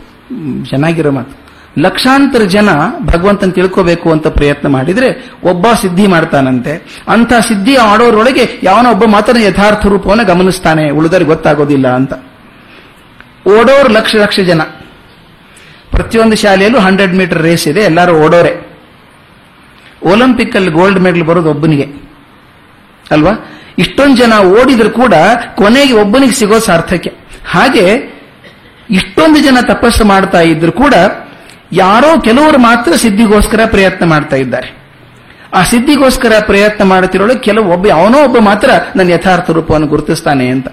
[0.71, 1.47] ಚೆನ್ನಾಗಿರೋ ಮಾತು.
[1.79, 2.69] ಲಕ್ಷಾಂತರ ಜನ
[3.05, 7.03] ಭಗವಂತನ ತಿಳ್ಕೋಬೇಕು ಅಂತ ಪ್ರಯತ್ನ ಮಾಡಿದ್ರೆ ಒಬ್ಬ ಸಿದ್ಧಿ ಮಾಡ್ತಾನಂತೆ.
[7.09, 10.91] ಅಂಥ ಸಿದ್ಧಿ ಆಡೋರೊಳಗೆ ಯಾವನೋ ಒಬ್ಬ ಮಾತ್ರ ಯಥಾರ್ಥ ರೂಪವನ್ನು ಗಮನಿಸ್ತಾನೆ.
[10.91, 12.13] ಉಳಿದರಿಗೆ ಗೊತ್ತಾಗೋದಿಲ್ಲ ಅಂತ.
[13.49, 14.61] ಓಡೋರು ಲಕ್ಷ ಲಕ್ಷ ಜನ.
[15.97, 18.53] ಪ್ರತಿಯೊಂದು ಶಾಲೆಯಲ್ಲೂ ಹಂಡ್ರೆಡ್ ಮೀಟರ್ ರೇಸ್ ಇದೆ, ಎಲ್ಲರೂ ಓಡೋರೆ.
[20.03, 21.87] ಒಲಿಂಪಿಕ್ ಅಲ್ಲಿ ಗೋಲ್ಡ್ ಮೆಡಲ್ ಬರೋದು ಒಬ್ಬನಿಗೆ.
[23.11, 23.33] ಅಲ್ವಾ?
[23.79, 25.15] ಇಷ್ಟೊಂದು ಜನ ಓಡಿದ್ರು ಕೂಡ
[25.55, 27.11] ಕೊನೆಗೆ ಒಬ್ಬನಿಗೆ ಸಿಗೋ ಸಾರ್ಥಕ್ಯ.
[27.49, 27.87] ಹಾಗೆ
[28.91, 30.95] ಇಷ್ಟೊಂದು ಜನ ತಪಸ್ಸು ಮಾಡ್ತಾ ಇದ್ರು ಕೂಡ
[31.73, 34.69] ಯಾರೋ ಕೆಲವರು ಮಾತ್ರ ಸಿದ್ಧಿಗೋಸ್ಕರ ಪ್ರಯತ್ನ ಮಾಡ್ತಾ ಇದ್ದಾರೆ.
[35.55, 40.69] ಆ ಸಿದ್ಧಿಗೋಸ್ಕರ ಪ್ರಯತ್ನ ಮಾಡುತ್ತಿರೋಳು ಕೆಲವು ಒಬ್ಬ, ಅವನೋ ಒಬ್ಬ ಮಾತ್ರ ನನ್ನ ಯಥಾರ್ಥ ರೂಪವನ್ನು ಗುರುತಿಸ್ತಾನೆ ಅಂತ.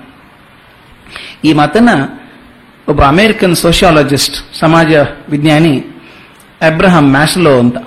[1.43, 1.89] ಈ ಮಾತನ್ನ
[2.87, 4.87] ಒಬ್ಬ ಅಮೇರಿಕನ್ ಸೋಷಿಯಾಲಜಿಸ್ಟ್, ಸಮಾಜ
[5.29, 5.85] ವಿಜ್ಞಾನಿ,
[6.61, 7.77] ಅಬ್ರಹಾಂ ಮ್ಯಾಸ್ಲೋ ಅಂತ.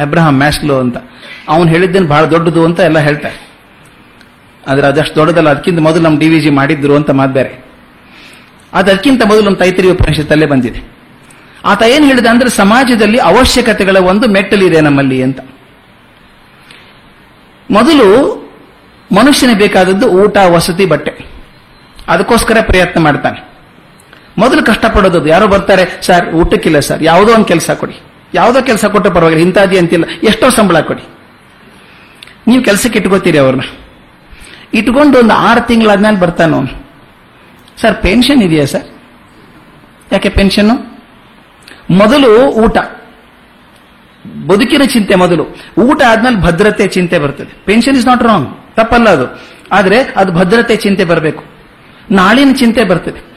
[0.00, 0.96] ಅಬ್ರಹಾಂ ಮ್ಯಾಸ್ಲೋ ಅಂತ.
[1.48, 3.46] ಅವನು ಹೇಳಿದ್ದೇನು ಬಹಳ ದೊಡ್ಡದು ಅಂತ ಎಲ್ಲ ಹೇಳ್ತಾರೆ.
[4.68, 7.66] ಆದ್ರೆ ಅದಷ್ಟು ದೊಡ್ಡದಲ್ಲ, ಅದಕ್ಕಿಂತ ಮೊದಲು ನಮ್ಮ ಡಿ ವಿ ಜಿ ಮಾಡಿದ್ರು ಅಂತ ಮಾತಾರೆ
[8.72, 10.80] ಅದಕ್ಕಿಂತ ಮೊದಲು ನಮ್ಮ ತೈತರಿ ಉಪನಿಷತ್ತಲ್ಲೇ ಬಂದಿದೆ.
[11.64, 15.40] ಆತ ಏನು ಹೇಳಿದೆ ಅಂದ್ರೆ, ಸಮಾಜದಲ್ಲಿ ಅವಶ್ಯಕತೆಗಳ ಒಂದು ಮೆಟ್ಟಲಿದೆ ನಮ್ಮಲ್ಲಿ ಅಂತ.
[17.70, 18.36] ಮೊದಲು
[19.12, 21.26] ಮನುಷ್ಯನಿಗೆ ಬೇಕಾದದ್ದು ಊಟ, ವಸತಿ, ಬಟ್ಟೆ.
[22.08, 23.55] ಅದಕ್ಕೋಸ್ಕರ ಪ್ರಯತ್ನ ಮಾಡ್ತಾನೆ.
[24.38, 25.26] ಮೊದಲು ಕಷ್ಟಪಡೋದು.
[25.26, 28.00] ಯಾರೋ ಬರ್ತಾರೆ, ಸರ್, ಊಟಕ್ಕಿಲ್ಲ ಸರ್, ಯಾವುದೋ ಒಂದು ಕೆಲಸ ಕೊಡಿ.
[28.34, 30.04] ಯಾವುದೋ ಕೆಲಸ ಕೊಟ್ಟು ಪರವಾಗಿಲ್ಲ, ಇಂಥದ್ದೇ ಅಂತಿಲ್ಲ.
[30.22, 31.02] ಎಷ್ಟೋ ಸಂಬಳ ಕೊಡಿ.
[32.46, 33.62] ನೀವು ಕೆಲಸಕ್ಕೆ ಇಟ್ಕೋತೀರಿ ಅವ್ರನ್ನ.
[34.74, 36.86] ಇಟ್ಕೊಂಡು ಒಂದು ಆರು ತಿಂಗಳಾದ್ಮೇಲೆ ಬರ್ತಾನೆ
[37.80, 38.84] ಸರ್, ಪೆನ್ಷನ್ ಇದೆಯಾ ಸರ್?
[40.12, 40.96] ಯಾಕೆ ಪೆನ್ಷನ್ನು?
[41.90, 42.78] ಮೊದಲು ಊಟ.
[44.46, 45.46] ಬದುಕಿನ ಚಿಂತೆ ಮೊದಲು.
[45.78, 47.56] ಊಟ ಆದ್ಮೇಲೆ ಭದ್ರತೆ ಚಿಂತೆ ಬರ್ತದೆ.
[47.64, 48.76] Pension is not wrong.
[48.76, 49.40] ತಪ್ಪಲ್ಲ ಅದು.
[49.72, 51.44] ಆದರೆ ಅದು ಭದ್ರತೆ ಚಿಂತೆ ಬರಬೇಕು.
[52.10, 53.35] ನಾಳಿನ ಚಿಂತೆ ಬರ್ತದೆ.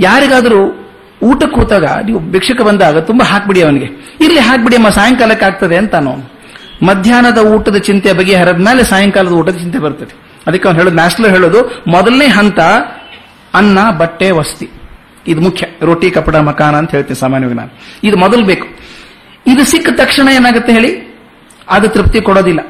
[0.00, 0.86] ಯಾರಿಗಾದರೂ
[1.22, 4.18] ಊಟ ಕೂತಾಗ ನೀವು ಭಿಕ್ಷಕ ಬಂದಾಗ ತುಂಬಾ ಹಾಕ್ಬಿಡಿ ಅವನಿಗೆ.
[4.24, 6.40] ಇಲ್ಲಿ ಹಾಕ್ಬಿಡಿ ಅಮ್ಮ, ಸಾಯಂಕಾಲಕ್ಕೆ ಆಗ್ತದೆ ಅಂತ ಅವನು.
[6.86, 10.14] ಮಧ್ಯಾಹ್ನದ ಊಟದ ಚಿಂತೆ ಬಗೆಹರದ ಮೇಲೆ ಸಾಯಂಕಾಲದ ಊಟದ ಚಿಂತೆ ಬರ್ತದೆ.
[10.46, 12.60] ಅದಕ್ಕೆ ಅವ್ನು ಹೇಳೋದು ನ್ಯಾಷನಲ್ ಹೇಳೋದು, ಮೊದಲನೇ ಹಂತ
[13.54, 14.70] ಅನ್ನ, ಬಟ್ಟೆ, ವಸ್ತಿ.
[15.26, 15.66] ಇದು ಮುಖ್ಯ.
[15.82, 17.70] ರೋಟಿ ಕಪಡ ಮಕಾನ ಅಂತ ಹೇಳ್ತೀನಿ ಸಾಮಾನ್ಯವಾಗಿ ನಾನು.
[18.04, 18.66] ಇದು ಮೊದಲು ಬೇಕು.
[19.46, 21.18] ಇದು ಸಿಕ್ಕ ತಕ್ಷಣ ಏನಾಗುತ್ತೆ ಹೇಳಿ?
[21.68, 22.60] ಅದು ತೃಪ್ತಿ ಕೊಡೋದಿಲ್ಲ.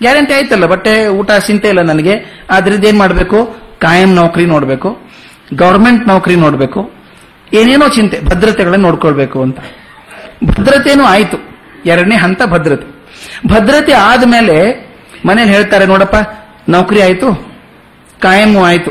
[0.00, 2.44] ಗ್ಯಾರಂಟಿ ಆಯ್ತಲ್ಲ, ಬಟ್ಟೆ, ಊಟ, ಚಿಂತೆ ಇಲ್ಲ ನನಗೆ.
[2.50, 3.56] ಆದ್ರಿಂದ ಏನ್ ಮಾಡಬೇಕು?
[3.78, 5.09] ಕಾಯಂ ನೌಕರಿ ನೋಡಬೇಕು.
[5.54, 6.90] ಗವರ್ಮೆಂಟ್ ನೌಕರಿ ನೋಡಬೇಕು,
[7.52, 9.58] ಏನೇನೋ ಚಿಂತೆ, ಭದ್ರತೆಗಳನ್ನ ನೋಡ್ಕೊಳ್ಬೇಕು ಅಂತ.
[10.44, 11.36] ಭದ್ರತೆನೂ ಆಯ್ತು.
[11.86, 12.86] ಎರಡನೇ ಹಂತ ಭದ್ರತೆ.
[13.46, 14.56] ಭದ್ರತೆ ಆದ್ಮೇಲೆ
[15.26, 16.16] ಮನೇಲಿ ಹೇಳ್ತಾರೆ, ನೋಡಪ್ಪ,
[16.68, 17.52] ನೌಕರಿ ಆಯ್ತು
[18.20, 18.90] ಕಾಯಂ ಆಯ್ತು.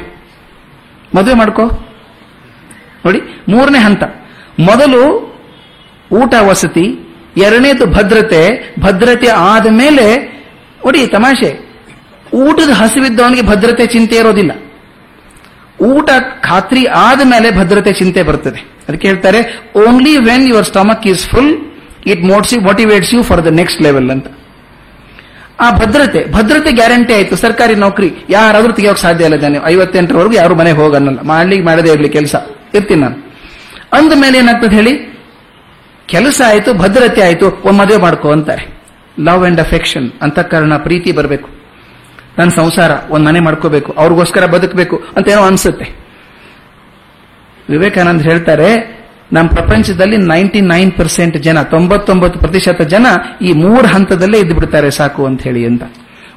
[1.15, 1.63] ಮದುವೆ ಮಾಡ್ಕೋ.
[3.05, 4.03] ನೋಡಿ, ಮೂರನೇ ಹಂತ.
[4.59, 5.29] ಮೊದಲು
[6.11, 6.99] ಊಟ, ವಸತಿ,
[7.37, 8.75] ಎರಡನೇದು ಭದ್ರತೆ.
[8.79, 10.39] ಭದ್ರತೆ ಆದ ಮೇಲೆ
[10.85, 11.51] ನೋಡಿ ತಮಾಷೆ.
[12.33, 14.51] ಊಟದ ಹಸಿವಿದ್ದವನಿಗೆ ಭದ್ರತೆ ಚಿಂತೆ ಇರೋದಿಲ್ಲ.
[15.81, 16.09] ಊಟ
[16.41, 18.69] ಖಾತ್ರಿ ಆದ ಮೇಲೆ ಭದ್ರತೆ ಚಿಂತೆ ಬರ್ತದೆ.
[18.89, 21.57] ಅದಕ್ಕೆ ಹೇಳ್ತಾರೆ only when your stomach is full
[22.05, 24.27] it ಮೋಟ್ಸ್ you motivates you for the next level ಅಂತ.
[25.59, 27.35] ಆ ಭದ್ರತೆ ಭದ್ರತೆ ಗ್ಯಾರಂಟಿ ಆಯ್ತು.
[27.35, 31.21] ಸರ್ಕಾರಿ ನೌಕರಿ, ಯಾರಾದ್ರೂ ತೆಗಿಯೋಕೆ ಸಾಧ್ಯ ಇಲ್ಲ ನಾನು ಐವತ್ತೆಂಟರವರೆಗೂ ಯಾರು ಮನೆಗೆ ಹೋಗನ್ನಲ್ಲ.
[31.21, 32.35] ಮಾಡ್ಲಿಕ್ಕೆ ಮಾಡದೇ ಇರಲಿ, ಕೆಲಸ.
[32.73, 33.33] ಇರ್ತೀನಿ ನಾನು.
[33.93, 35.17] ಅಂದ ಮೇಲೆ ಏನಾಗ್ತದೆ ಹೇಳಿ?
[36.05, 38.79] ಕೆಲಸ ಆಯಿತು, ಭದ್ರತೆ ಆಯಿತು ಮದುವೆ ಮಾಡ್ಕೋ ಅಂತಾರೆ.
[39.19, 41.58] ಲವ್ ಅಂಡ್ ಅಫೆಕ್ಷನ್ ಅಂತಃಕರಣ ಪ್ರೀತಿ ಬರಬೇಕು.
[42.39, 45.87] ನನ್ನ ಸಂಸಾರ ಒಂದು ಮನೆ ಮಾಡ್ಕೋಬೇಕು, ಅವ್ರಿಗೋಸ್ಕರ ಬದುಕಬೇಕು ಅಂತ ಏನೋ ಅನ್ಸುತ್ತೆ.
[47.69, 48.99] ವಿವೇಕಾನಂದ್ ಹೇಳ್ತಾರೆ
[49.33, 53.07] ನಮ್ಮ ಪ್ರಪಂಚದಲ್ಲಿ ನೈಂಟಿ ನೈನ್ ಪರ್ಸೆಂಟ್ ಜನ, ತೊಂಬತ್ತೊಂಬತ್ತು ಪ್ರತಿಶತ ಜನ
[53.41, 55.83] ಈ ಮೂರು ಹಂತದಲ್ಲೇ ಇದ್ದು ಬಿಡ್ತಾರೆ ಸಾಕು ಅಂತ ಹೇಳಿ ಅಂತ.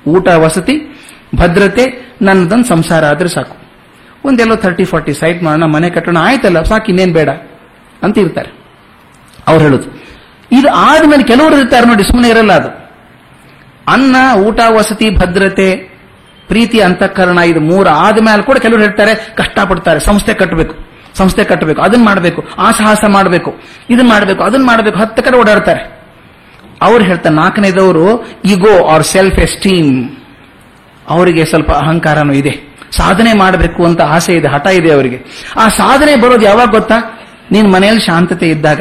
[0.07, 1.01] ಊಟ, ವಸತಿ,
[1.35, 3.57] ಭದ್ರತೆ, ನನ್ನದೊಂದು ಸಂಸಾರ ಆದ್ರೆ ಸಾಕು.
[4.25, 7.29] ಒಂದೆಲ್ಲೋ ಥರ್ಟಿ ಫಾರ್ಟಿ ಸೈಟ್ ಮಾಡೋಣ, ಮನೆ ಕಟ್ಟೋಣ, ಆಯ್ತಲ್ಲ, ಸಾಕು, ಇನ್ನೇನ್ ಬೇಡ
[8.03, 8.51] ಅಂತ ಇರ್ತಾರೆ.
[9.49, 9.89] ಅವ್ರು ಹೇಳುದು.
[10.53, 12.71] ಇದು ಆದ್ಮೇಲೆ ಕೆಲವರು ಇರ್ತಾರೆ ನೋಡಿ ಸುಮ್ಮನೆ ಇರಲ್ಲ ಅದು.
[13.89, 15.92] ಅನ್ನ, ಊಟ, ವಸತಿ, ಭದ್ರತೆ
[16.53, 20.01] ಪ್ರೀತಿ, ಅಂತಃಕರಣ ಇದು ಮೂರ ಆದ್ಮೇಲೆ ಕೂಡ ಕೆಲವರು ಹೇಳ್ತಾರೆ, ಕಷ್ಟಪಡ್ತಾರೆ.
[20.01, 20.75] ಸಂಸ್ಥೆ ಕಟ್ಟಬೇಕು
[21.15, 22.45] ಸಂಸ್ಥೆ ಕಟ್ಟಬೇಕು ಅದನ್ನ ಮಾಡಬೇಕು.
[22.59, 22.71] ಆ
[23.09, 23.61] ಮಾಡಬೇಕು.
[23.91, 24.43] ಇದನ್ನ ಮಾಡಬೇಕು.
[24.43, 24.99] ಅದನ್ನ ಮಾಡಬೇಕು.
[24.99, 26.01] ಹತ್ತು ಕಡೆ ಓಡಾಡ್ತಾರೆ.
[26.83, 30.17] ಅವ್ರು ಹೇಳ್ತಾರೆ, ನಾಲ್ಕನೇದವರು ಈಗೋ ಅವ್ರ ಸೆಲ್ಫ್ ಎಸ್ಟೀಮ್
[31.09, 32.77] ಅವರಿಗೆ ಸ್ವಲ್ಪ ಅಹಂಕಾರನೂ ಇದೆ.
[32.91, 35.25] ಸಾಧನೆ ಮಾಡಬೇಕು ಅಂತ ಆಸೆ ಇದೆ, ಹಠ ಇದೆ ಅವರಿಗೆ.
[35.57, 37.19] ಆ ಸಾಧನೆ ಬರೋದು ಯಾವಾಗ ಗೊತ್ತಾ?
[37.53, 38.81] ನೀನ್ ಮನೆಯಲ್ಲಿ ಶಾಂತತೆ ಇದ್ದಾಗ.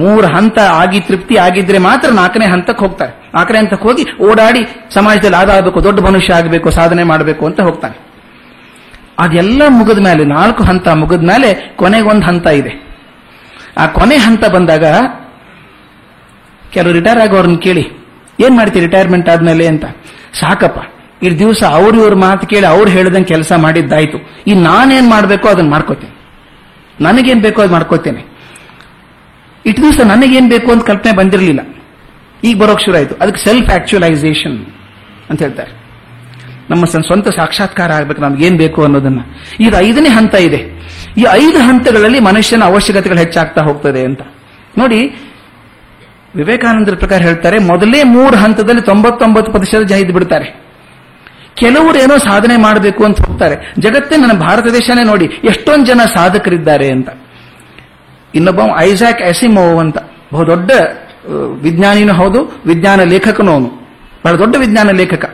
[0.00, 3.12] ಮೂರು ಹಂತ ಆಗಿ ತೃಪ್ತಿ ಆಗಿದ್ರೆ ಮಾತ್ರ ನಾಲ್ಕನೇ ಹಂತಕ್ಕೆ ಹೋಗ್ತಾರೆ.
[3.34, 4.62] ನಾಲ್ಕನೇ ಹಂತಕ್ಕೆ ಹೋಗಿ ಓಡಾಡಿ
[4.94, 7.96] ಸಮಾಜದಲ್ಲಿ ಅದಾಗಬೇಕು ದೊಡ್ಡ ಮನುಷ್ಯ ಆಗಬೇಕು, ಸಾಧನೆ ಮಾಡಬೇಕು ಅಂತ ಹೋಗ್ತಾನೆ.
[9.24, 12.72] ಅದೆಲ್ಲ ಮುಗಿದ ಮೇಲೆ, ನಾಲ್ಕು ಹಂತ ಮುಗಿದ ಮೇಲೆ ಕೊನೆಗೊಂದು ಹಂತ ಇದೆ.
[13.78, 14.84] ಆ ಕೊನೆ ಹಂತ ಬಂದಾಗ
[16.74, 17.84] ಕೆಲವು ರಿಟೈರ್ ಆಗೋರನ್ನ ಕೇಳಿ,
[18.44, 19.84] ಏನ್ ಮಾಡ್ತೀವಿ ರಿಟೈರ್ಮೆಂಟ್ ಆದ್ಮೇಲೆ ಅಂತ?
[20.40, 20.78] ಸಾಕಪ್ಪ,
[21.24, 24.18] ಈ ದಿವಸ ಅವ್ರ ಇವ್ರ ಮಾತು ಕೇಳಿ ಅವ್ರು ಹೇಳ್ದಂಗೆ ಕೆಲಸ ಮಾಡಿದ್ದಾಯ್ತು.
[24.46, 26.14] ಈ ನಾನೇನ್ ಮಾಡಬೇಕೋ ಅದನ್ನ ಮಾಡ್ಕೋತೀನಿ.
[27.00, 28.22] ನನಗೇನ್ ಬೇಕೋ ಅದು ಮಾಡ್ಕೋತೇನೆ.
[29.66, 31.60] ಇಷ್ಟು ದಿವಸ ನನಗೇನು ಬೇಕು ಅಂತ ಕಲ್ಪನೆ ಬಂದಿರಲಿಲ್ಲ.
[32.44, 33.14] ಈಗ ಬರೋಕ್ ಶುರು ಆಯಿತು.
[33.14, 34.66] ಅದಕ್ಕೆ ಸೆಲ್ಫ್ ಆಕ್ಚುಲೈಸೇಷನ್
[35.30, 35.86] ಅಂತ ಹೇಳ್ತಾರೆ.
[36.70, 39.20] ನಮ್ಮ ಸ್ವ- ಸ್ವಂತ ಸಾಕ್ಷಾತ್ಕಾರ ಆಗ್ಬೇಕು ನಮ್ಗೆ ಏನ್ ಬೇಕು ಅನ್ನೋದನ್ನ.
[39.60, 40.56] ಈಗ ಐದನೇ ಹಂತ ಇದೆ.
[41.18, 44.20] ಈ ಐದು ಹಂತಗಳಲ್ಲಿ ಮನುಷ್ಯನ ಅವಶ್ಯಕತೆಗಳು ಹೆಚ್ಚಾಗ್ತಾ ಹೋಗ್ತದೆ ಅಂತ.
[44.78, 45.30] ನೋಡಿ,
[46.36, 50.64] ವಿವೇಕಾನಂದರ ಪ್ರಕಾರ ಹೇಳ್ತಾರೆ, ಮೊದಲೇ ಮೂರು ಹಂತದಲ್ಲಿ ತೊಂಬತ್ತೊಂಬತ್ತು ಪ್ರತಿಶತ ಜನ ಬಿಡ್ತಾರೆ.
[51.54, 53.74] ಕೆಲವರು ಏನೋ ಸಾಧನೆ ಮಾಡಬೇಕು ಅಂತ ಹೋಗ್ತಾರೆ.
[53.78, 57.08] ಜಗತ್ತೇ ನನ್ನ ಭಾರತ ದೇಶನೇ ನೋಡಿ, ಎಷ್ಟೊಂದು ಜನ ಸಾಧಕರಿದ್ದಾರೆ ಅಂತ.
[58.34, 59.98] ಇನ್ನೊಬ್ಬ ಐಸಾಕ್ ಎಸಿಮೋವ್ ಅಂತ
[60.32, 60.70] ಬಹುದೊಡ್ಡ
[61.62, 63.70] ವಿಜ್ಞಾನಿನೂ ಹೌದು, ವಿಜ್ಞಾನ ಲೇಖಕನೂ ಅವನು.
[64.24, 65.24] ಬಹಳ ದೊಡ್ಡ ವಿಜ್ಞಾನ ಲೇಖಕ.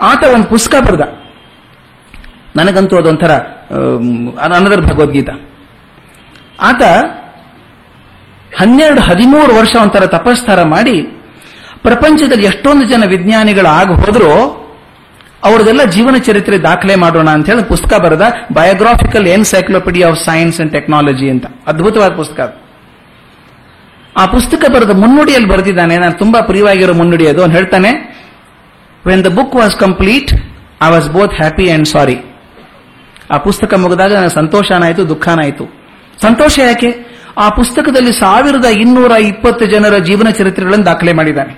[0.00, 1.04] ಆತ ಒಂದು ಪುಸ್ತಕ ಬರೆದ.
[2.56, 3.32] ನನಗಂತೂ ಅದೊಂಥರ
[4.42, 5.32] ಅನದರ್ ಭಗವದ್ಗೀತಾ.
[6.60, 6.82] ಆತ
[8.56, 11.00] ಹನ್ನೆರಡು, ಹದಿಮೂರು ವರ್ಷ ಒಂಥರ ತಪಸ್ತಾರ ಮಾಡಿ
[11.82, 14.30] ಪ್ರಪಂಚದಲ್ಲಿ ಎಷ್ಟೊಂದು ಜನ ವಿಜ್ಞಾನಿಗಳು ಆಗ ಹೋದ್ರು
[15.46, 18.24] ಅವ್ರದೆಲ್ಲ ಜೀವನ ಚರಿತ್ರೆ ದಾಖಲೆ ಮಾಡೋಣ ಅಂತ ಹೇಳಿ ಪುಸ್ತಕ ಬರೆದ
[18.58, 21.46] biographical encyclopedia of science and technology ಅಂತ.
[21.70, 22.40] ಅದ್ಭುತವಾದ ಪುಸ್ತಕ
[24.16, 27.40] ಆ ಪುಸ್ತಕ ಬರೆದ ಮುನ್ನುಡಿಯಲ್ಲಿ ಬರೆದಿದ್ದಾನೆ, ನಾನು ತುಂಬಾ ಪ್ರಿಯವಾಗಿರೋ ಮುನ್ನುಡಿ ಅದು.
[27.42, 27.90] ಅವ್ನು ಹೇಳ್ತಾನೆ
[29.06, 30.30] when the book was complete
[30.86, 32.16] I was both happy and sorry
[33.34, 35.64] ಆ ಪುಸ್ತಕ ಮುಗಿದಾಗ ನನಗೆ ಸಂತೋಷನಾಯಿತು ದುಃಖನಾಯಿತು
[36.22, 36.90] ಸಂತೋಷ ಯಾಕೆ?
[37.44, 41.54] ಆ ಪುಸ್ತಕದಲ್ಲಿ ಸಾವಿರದ ಇನ್ನೂರ ಇಪ್ಪತ್ತು ಜನರ ಜೀವನ ಚರಿತ್ರೆಗಳನ್ನು ದಾಖಲೆ ಮಾಡಿದ್ದಾನೆ.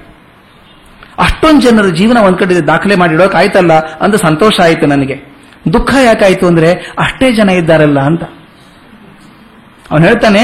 [1.18, 5.16] ಅಷ್ಟೊಂದು ಜನರ ಜೀವನ ಒಂದ್ ಕಡೆ ದಾಖಲೆ ಮಾಡಿಡೋಕೆ ಆಯ್ತಲ್ಲ ಅಂತ ಸಂತೋಷ ಆಯಿತು ನನಗೆ.
[5.72, 8.22] ದುಃಖ ಯಾಕಾಯ್ತು ಅಂದ್ರೆ ಅಷ್ಟೇ ಜನ ಇದ್ದಾರಲ್ಲ ಅಂತ.
[9.90, 10.42] ಅವನು ಹೇಳ್ತಾನೆ,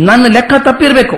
[0.00, 1.16] ನನ್ನ ಲೆಕ್ಕ ತಪ್ಪಿರಬೇಕು.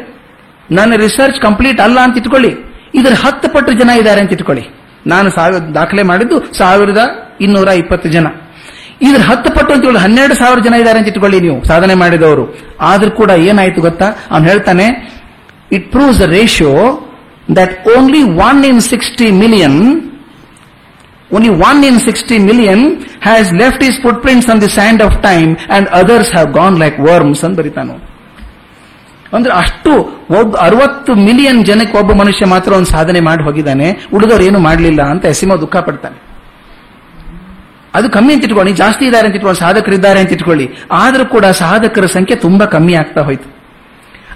[0.71, 2.51] ನನ್ನ ರಿಸರ್ಚ್ ಕಂಪ್ಲೀಟ್ ಅಲ್ಲ ಅಂತ ಇಟ್ಕೊಳ್ಳಿ.
[2.95, 4.65] ಇದರ ಹತ್ತು ಪಟ್ಟು ಜನ ಇದ್ದಾರೆ ಅಂತ ಇಟ್ಕೊಳ್ಳಿ.
[5.07, 6.99] ನಾನು ಸಾವಿರ ದಾಖಲೆ ಮಾಡಿದ್ದು ಸಾವಿರದ
[7.41, 8.27] ಇನ್ನೂರ ಇಪ್ಪತ್ತು ಜನ.
[9.03, 12.59] ಇದ್ರ ಹತ್ತು ಪಟ್ಟು ಅಂತ ಹೇಳಿ ಹನ್ನೆರಡು ಸಾವಿರ ಜನ ಇದ್ದಾರೆ ಅಂತ ಇಟ್ಕೊಳ್ಳಿ ನೀವು, ಸಾಧನೆ ಮಾಡಿದವರು.
[12.81, 14.07] ಆದ್ರೂ ಕೂಡ ಏನಾಯ್ತು ಗೊತ್ತಾ?
[14.31, 14.87] ಅವನು ಹೇಳ್ತಾನೆ
[15.73, 16.75] it proves the ratio
[17.49, 19.81] that only one in sixty million
[21.31, 25.87] Only 1 in 60 million has left his footprints on the sand of time and
[25.89, 27.95] others have gone like worms ಅಂತ ಬರಿತಾನು
[29.37, 29.93] ಅಂದ್ರೆ ಅಷ್ಟು
[30.39, 35.25] ಒಬ್ಬ ಅರವತ್ತು ಮಿಲಿಯನ್ ಜನಕ್ಕೆ ಒಬ್ಬ ಮನುಷ್ಯ ಮಾತ್ರ ಒಂದು ಸಾಧನೆ ಮಾಡಿ ಹೋಗಿದ್ದಾನೆ, ಉಳಿದವರು ಏನು ಮಾಡಲಿಲ್ಲ ಅಂತ
[35.25, 36.19] ಎಸಿಮೋ ದುಃಖ ಪಡ್ತಾನೆ.
[37.95, 42.37] ಅದು ಕಮ್ಮಿ ಅಂತ ಇಟ್ಕೊಳ್ಳಿ, ಜಾಸ್ತಿ ಇದ್ದಾರೆ ಅಂತ ಇಟ್ಕೊಳ್ಳಿ, ಸಾಧಕರಿದ್ದಾರೆ ಅಂತ ಇಟ್ಕೊಳ್ಳಿ, ಆದರೂ ಕೂಡ ಸಾಧಕರ ಸಂಖ್ಯೆ
[42.37, 43.49] ತುಂಬಾ ಕಮ್ಮಿ ಆಗ್ತಾ ಹೋಯ್ತು.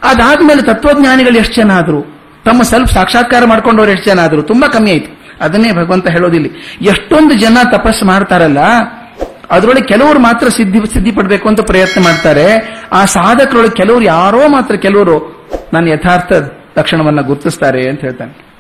[0.03, 2.22] ಅದಾದ್ಮೇಲೆ ತತ್ವಜ್ಞಾನಿಗಳು ಎಷ್ಟು ಜನ ಆದ್ರು?
[2.45, 5.11] ತಮ್ಮ ಸ್ವಲ್ಪ ಸಾಕ್ಷಾತ್ಕಾರ ಮಾಡ್ಕೊಂಡವ್ರು ಎಷ್ಟು ಜನ ಆದರೂ ತುಂಬಾ ಕಮ್ಮಿ ಆಯ್ತು.
[5.41, 6.49] ಅದನ್ನೇ ಭಗವಂತ ಹೇಳೋದಿಲ್ಲ.
[6.87, 8.61] ಎಷ್ಟೊಂದು ಜನ ತಪಸ್ಸು ಮಾಡ್ತಾರಲ್ಲ,
[9.51, 12.47] ಅದರೊಳಗೆ ಕೆಲವರು ಮಾತ್ರ ಸಿದ್ಧಿ ಸಿದ್ಧಿ ಪಡಬೇಕು ಅಂತ ಪ್ರಯತ್ನ ಮಾಡ್ತಾರೆ.
[12.93, 15.17] ಆ ಸಾಧಕರೊಳಗೆ ಕೆಲವರು ಯಾರೋ ಮಾತ್ರ ಕೆಲವರು
[15.73, 16.33] ನನ್ನ ಯಥಾರ್ಥ
[16.79, 18.52] ಲಕ್ಷಣವನ್ನ ಗುರುತಿಸ್ತಾರೆ ಅಂತ ಹೇಳ್ತಾನೆ.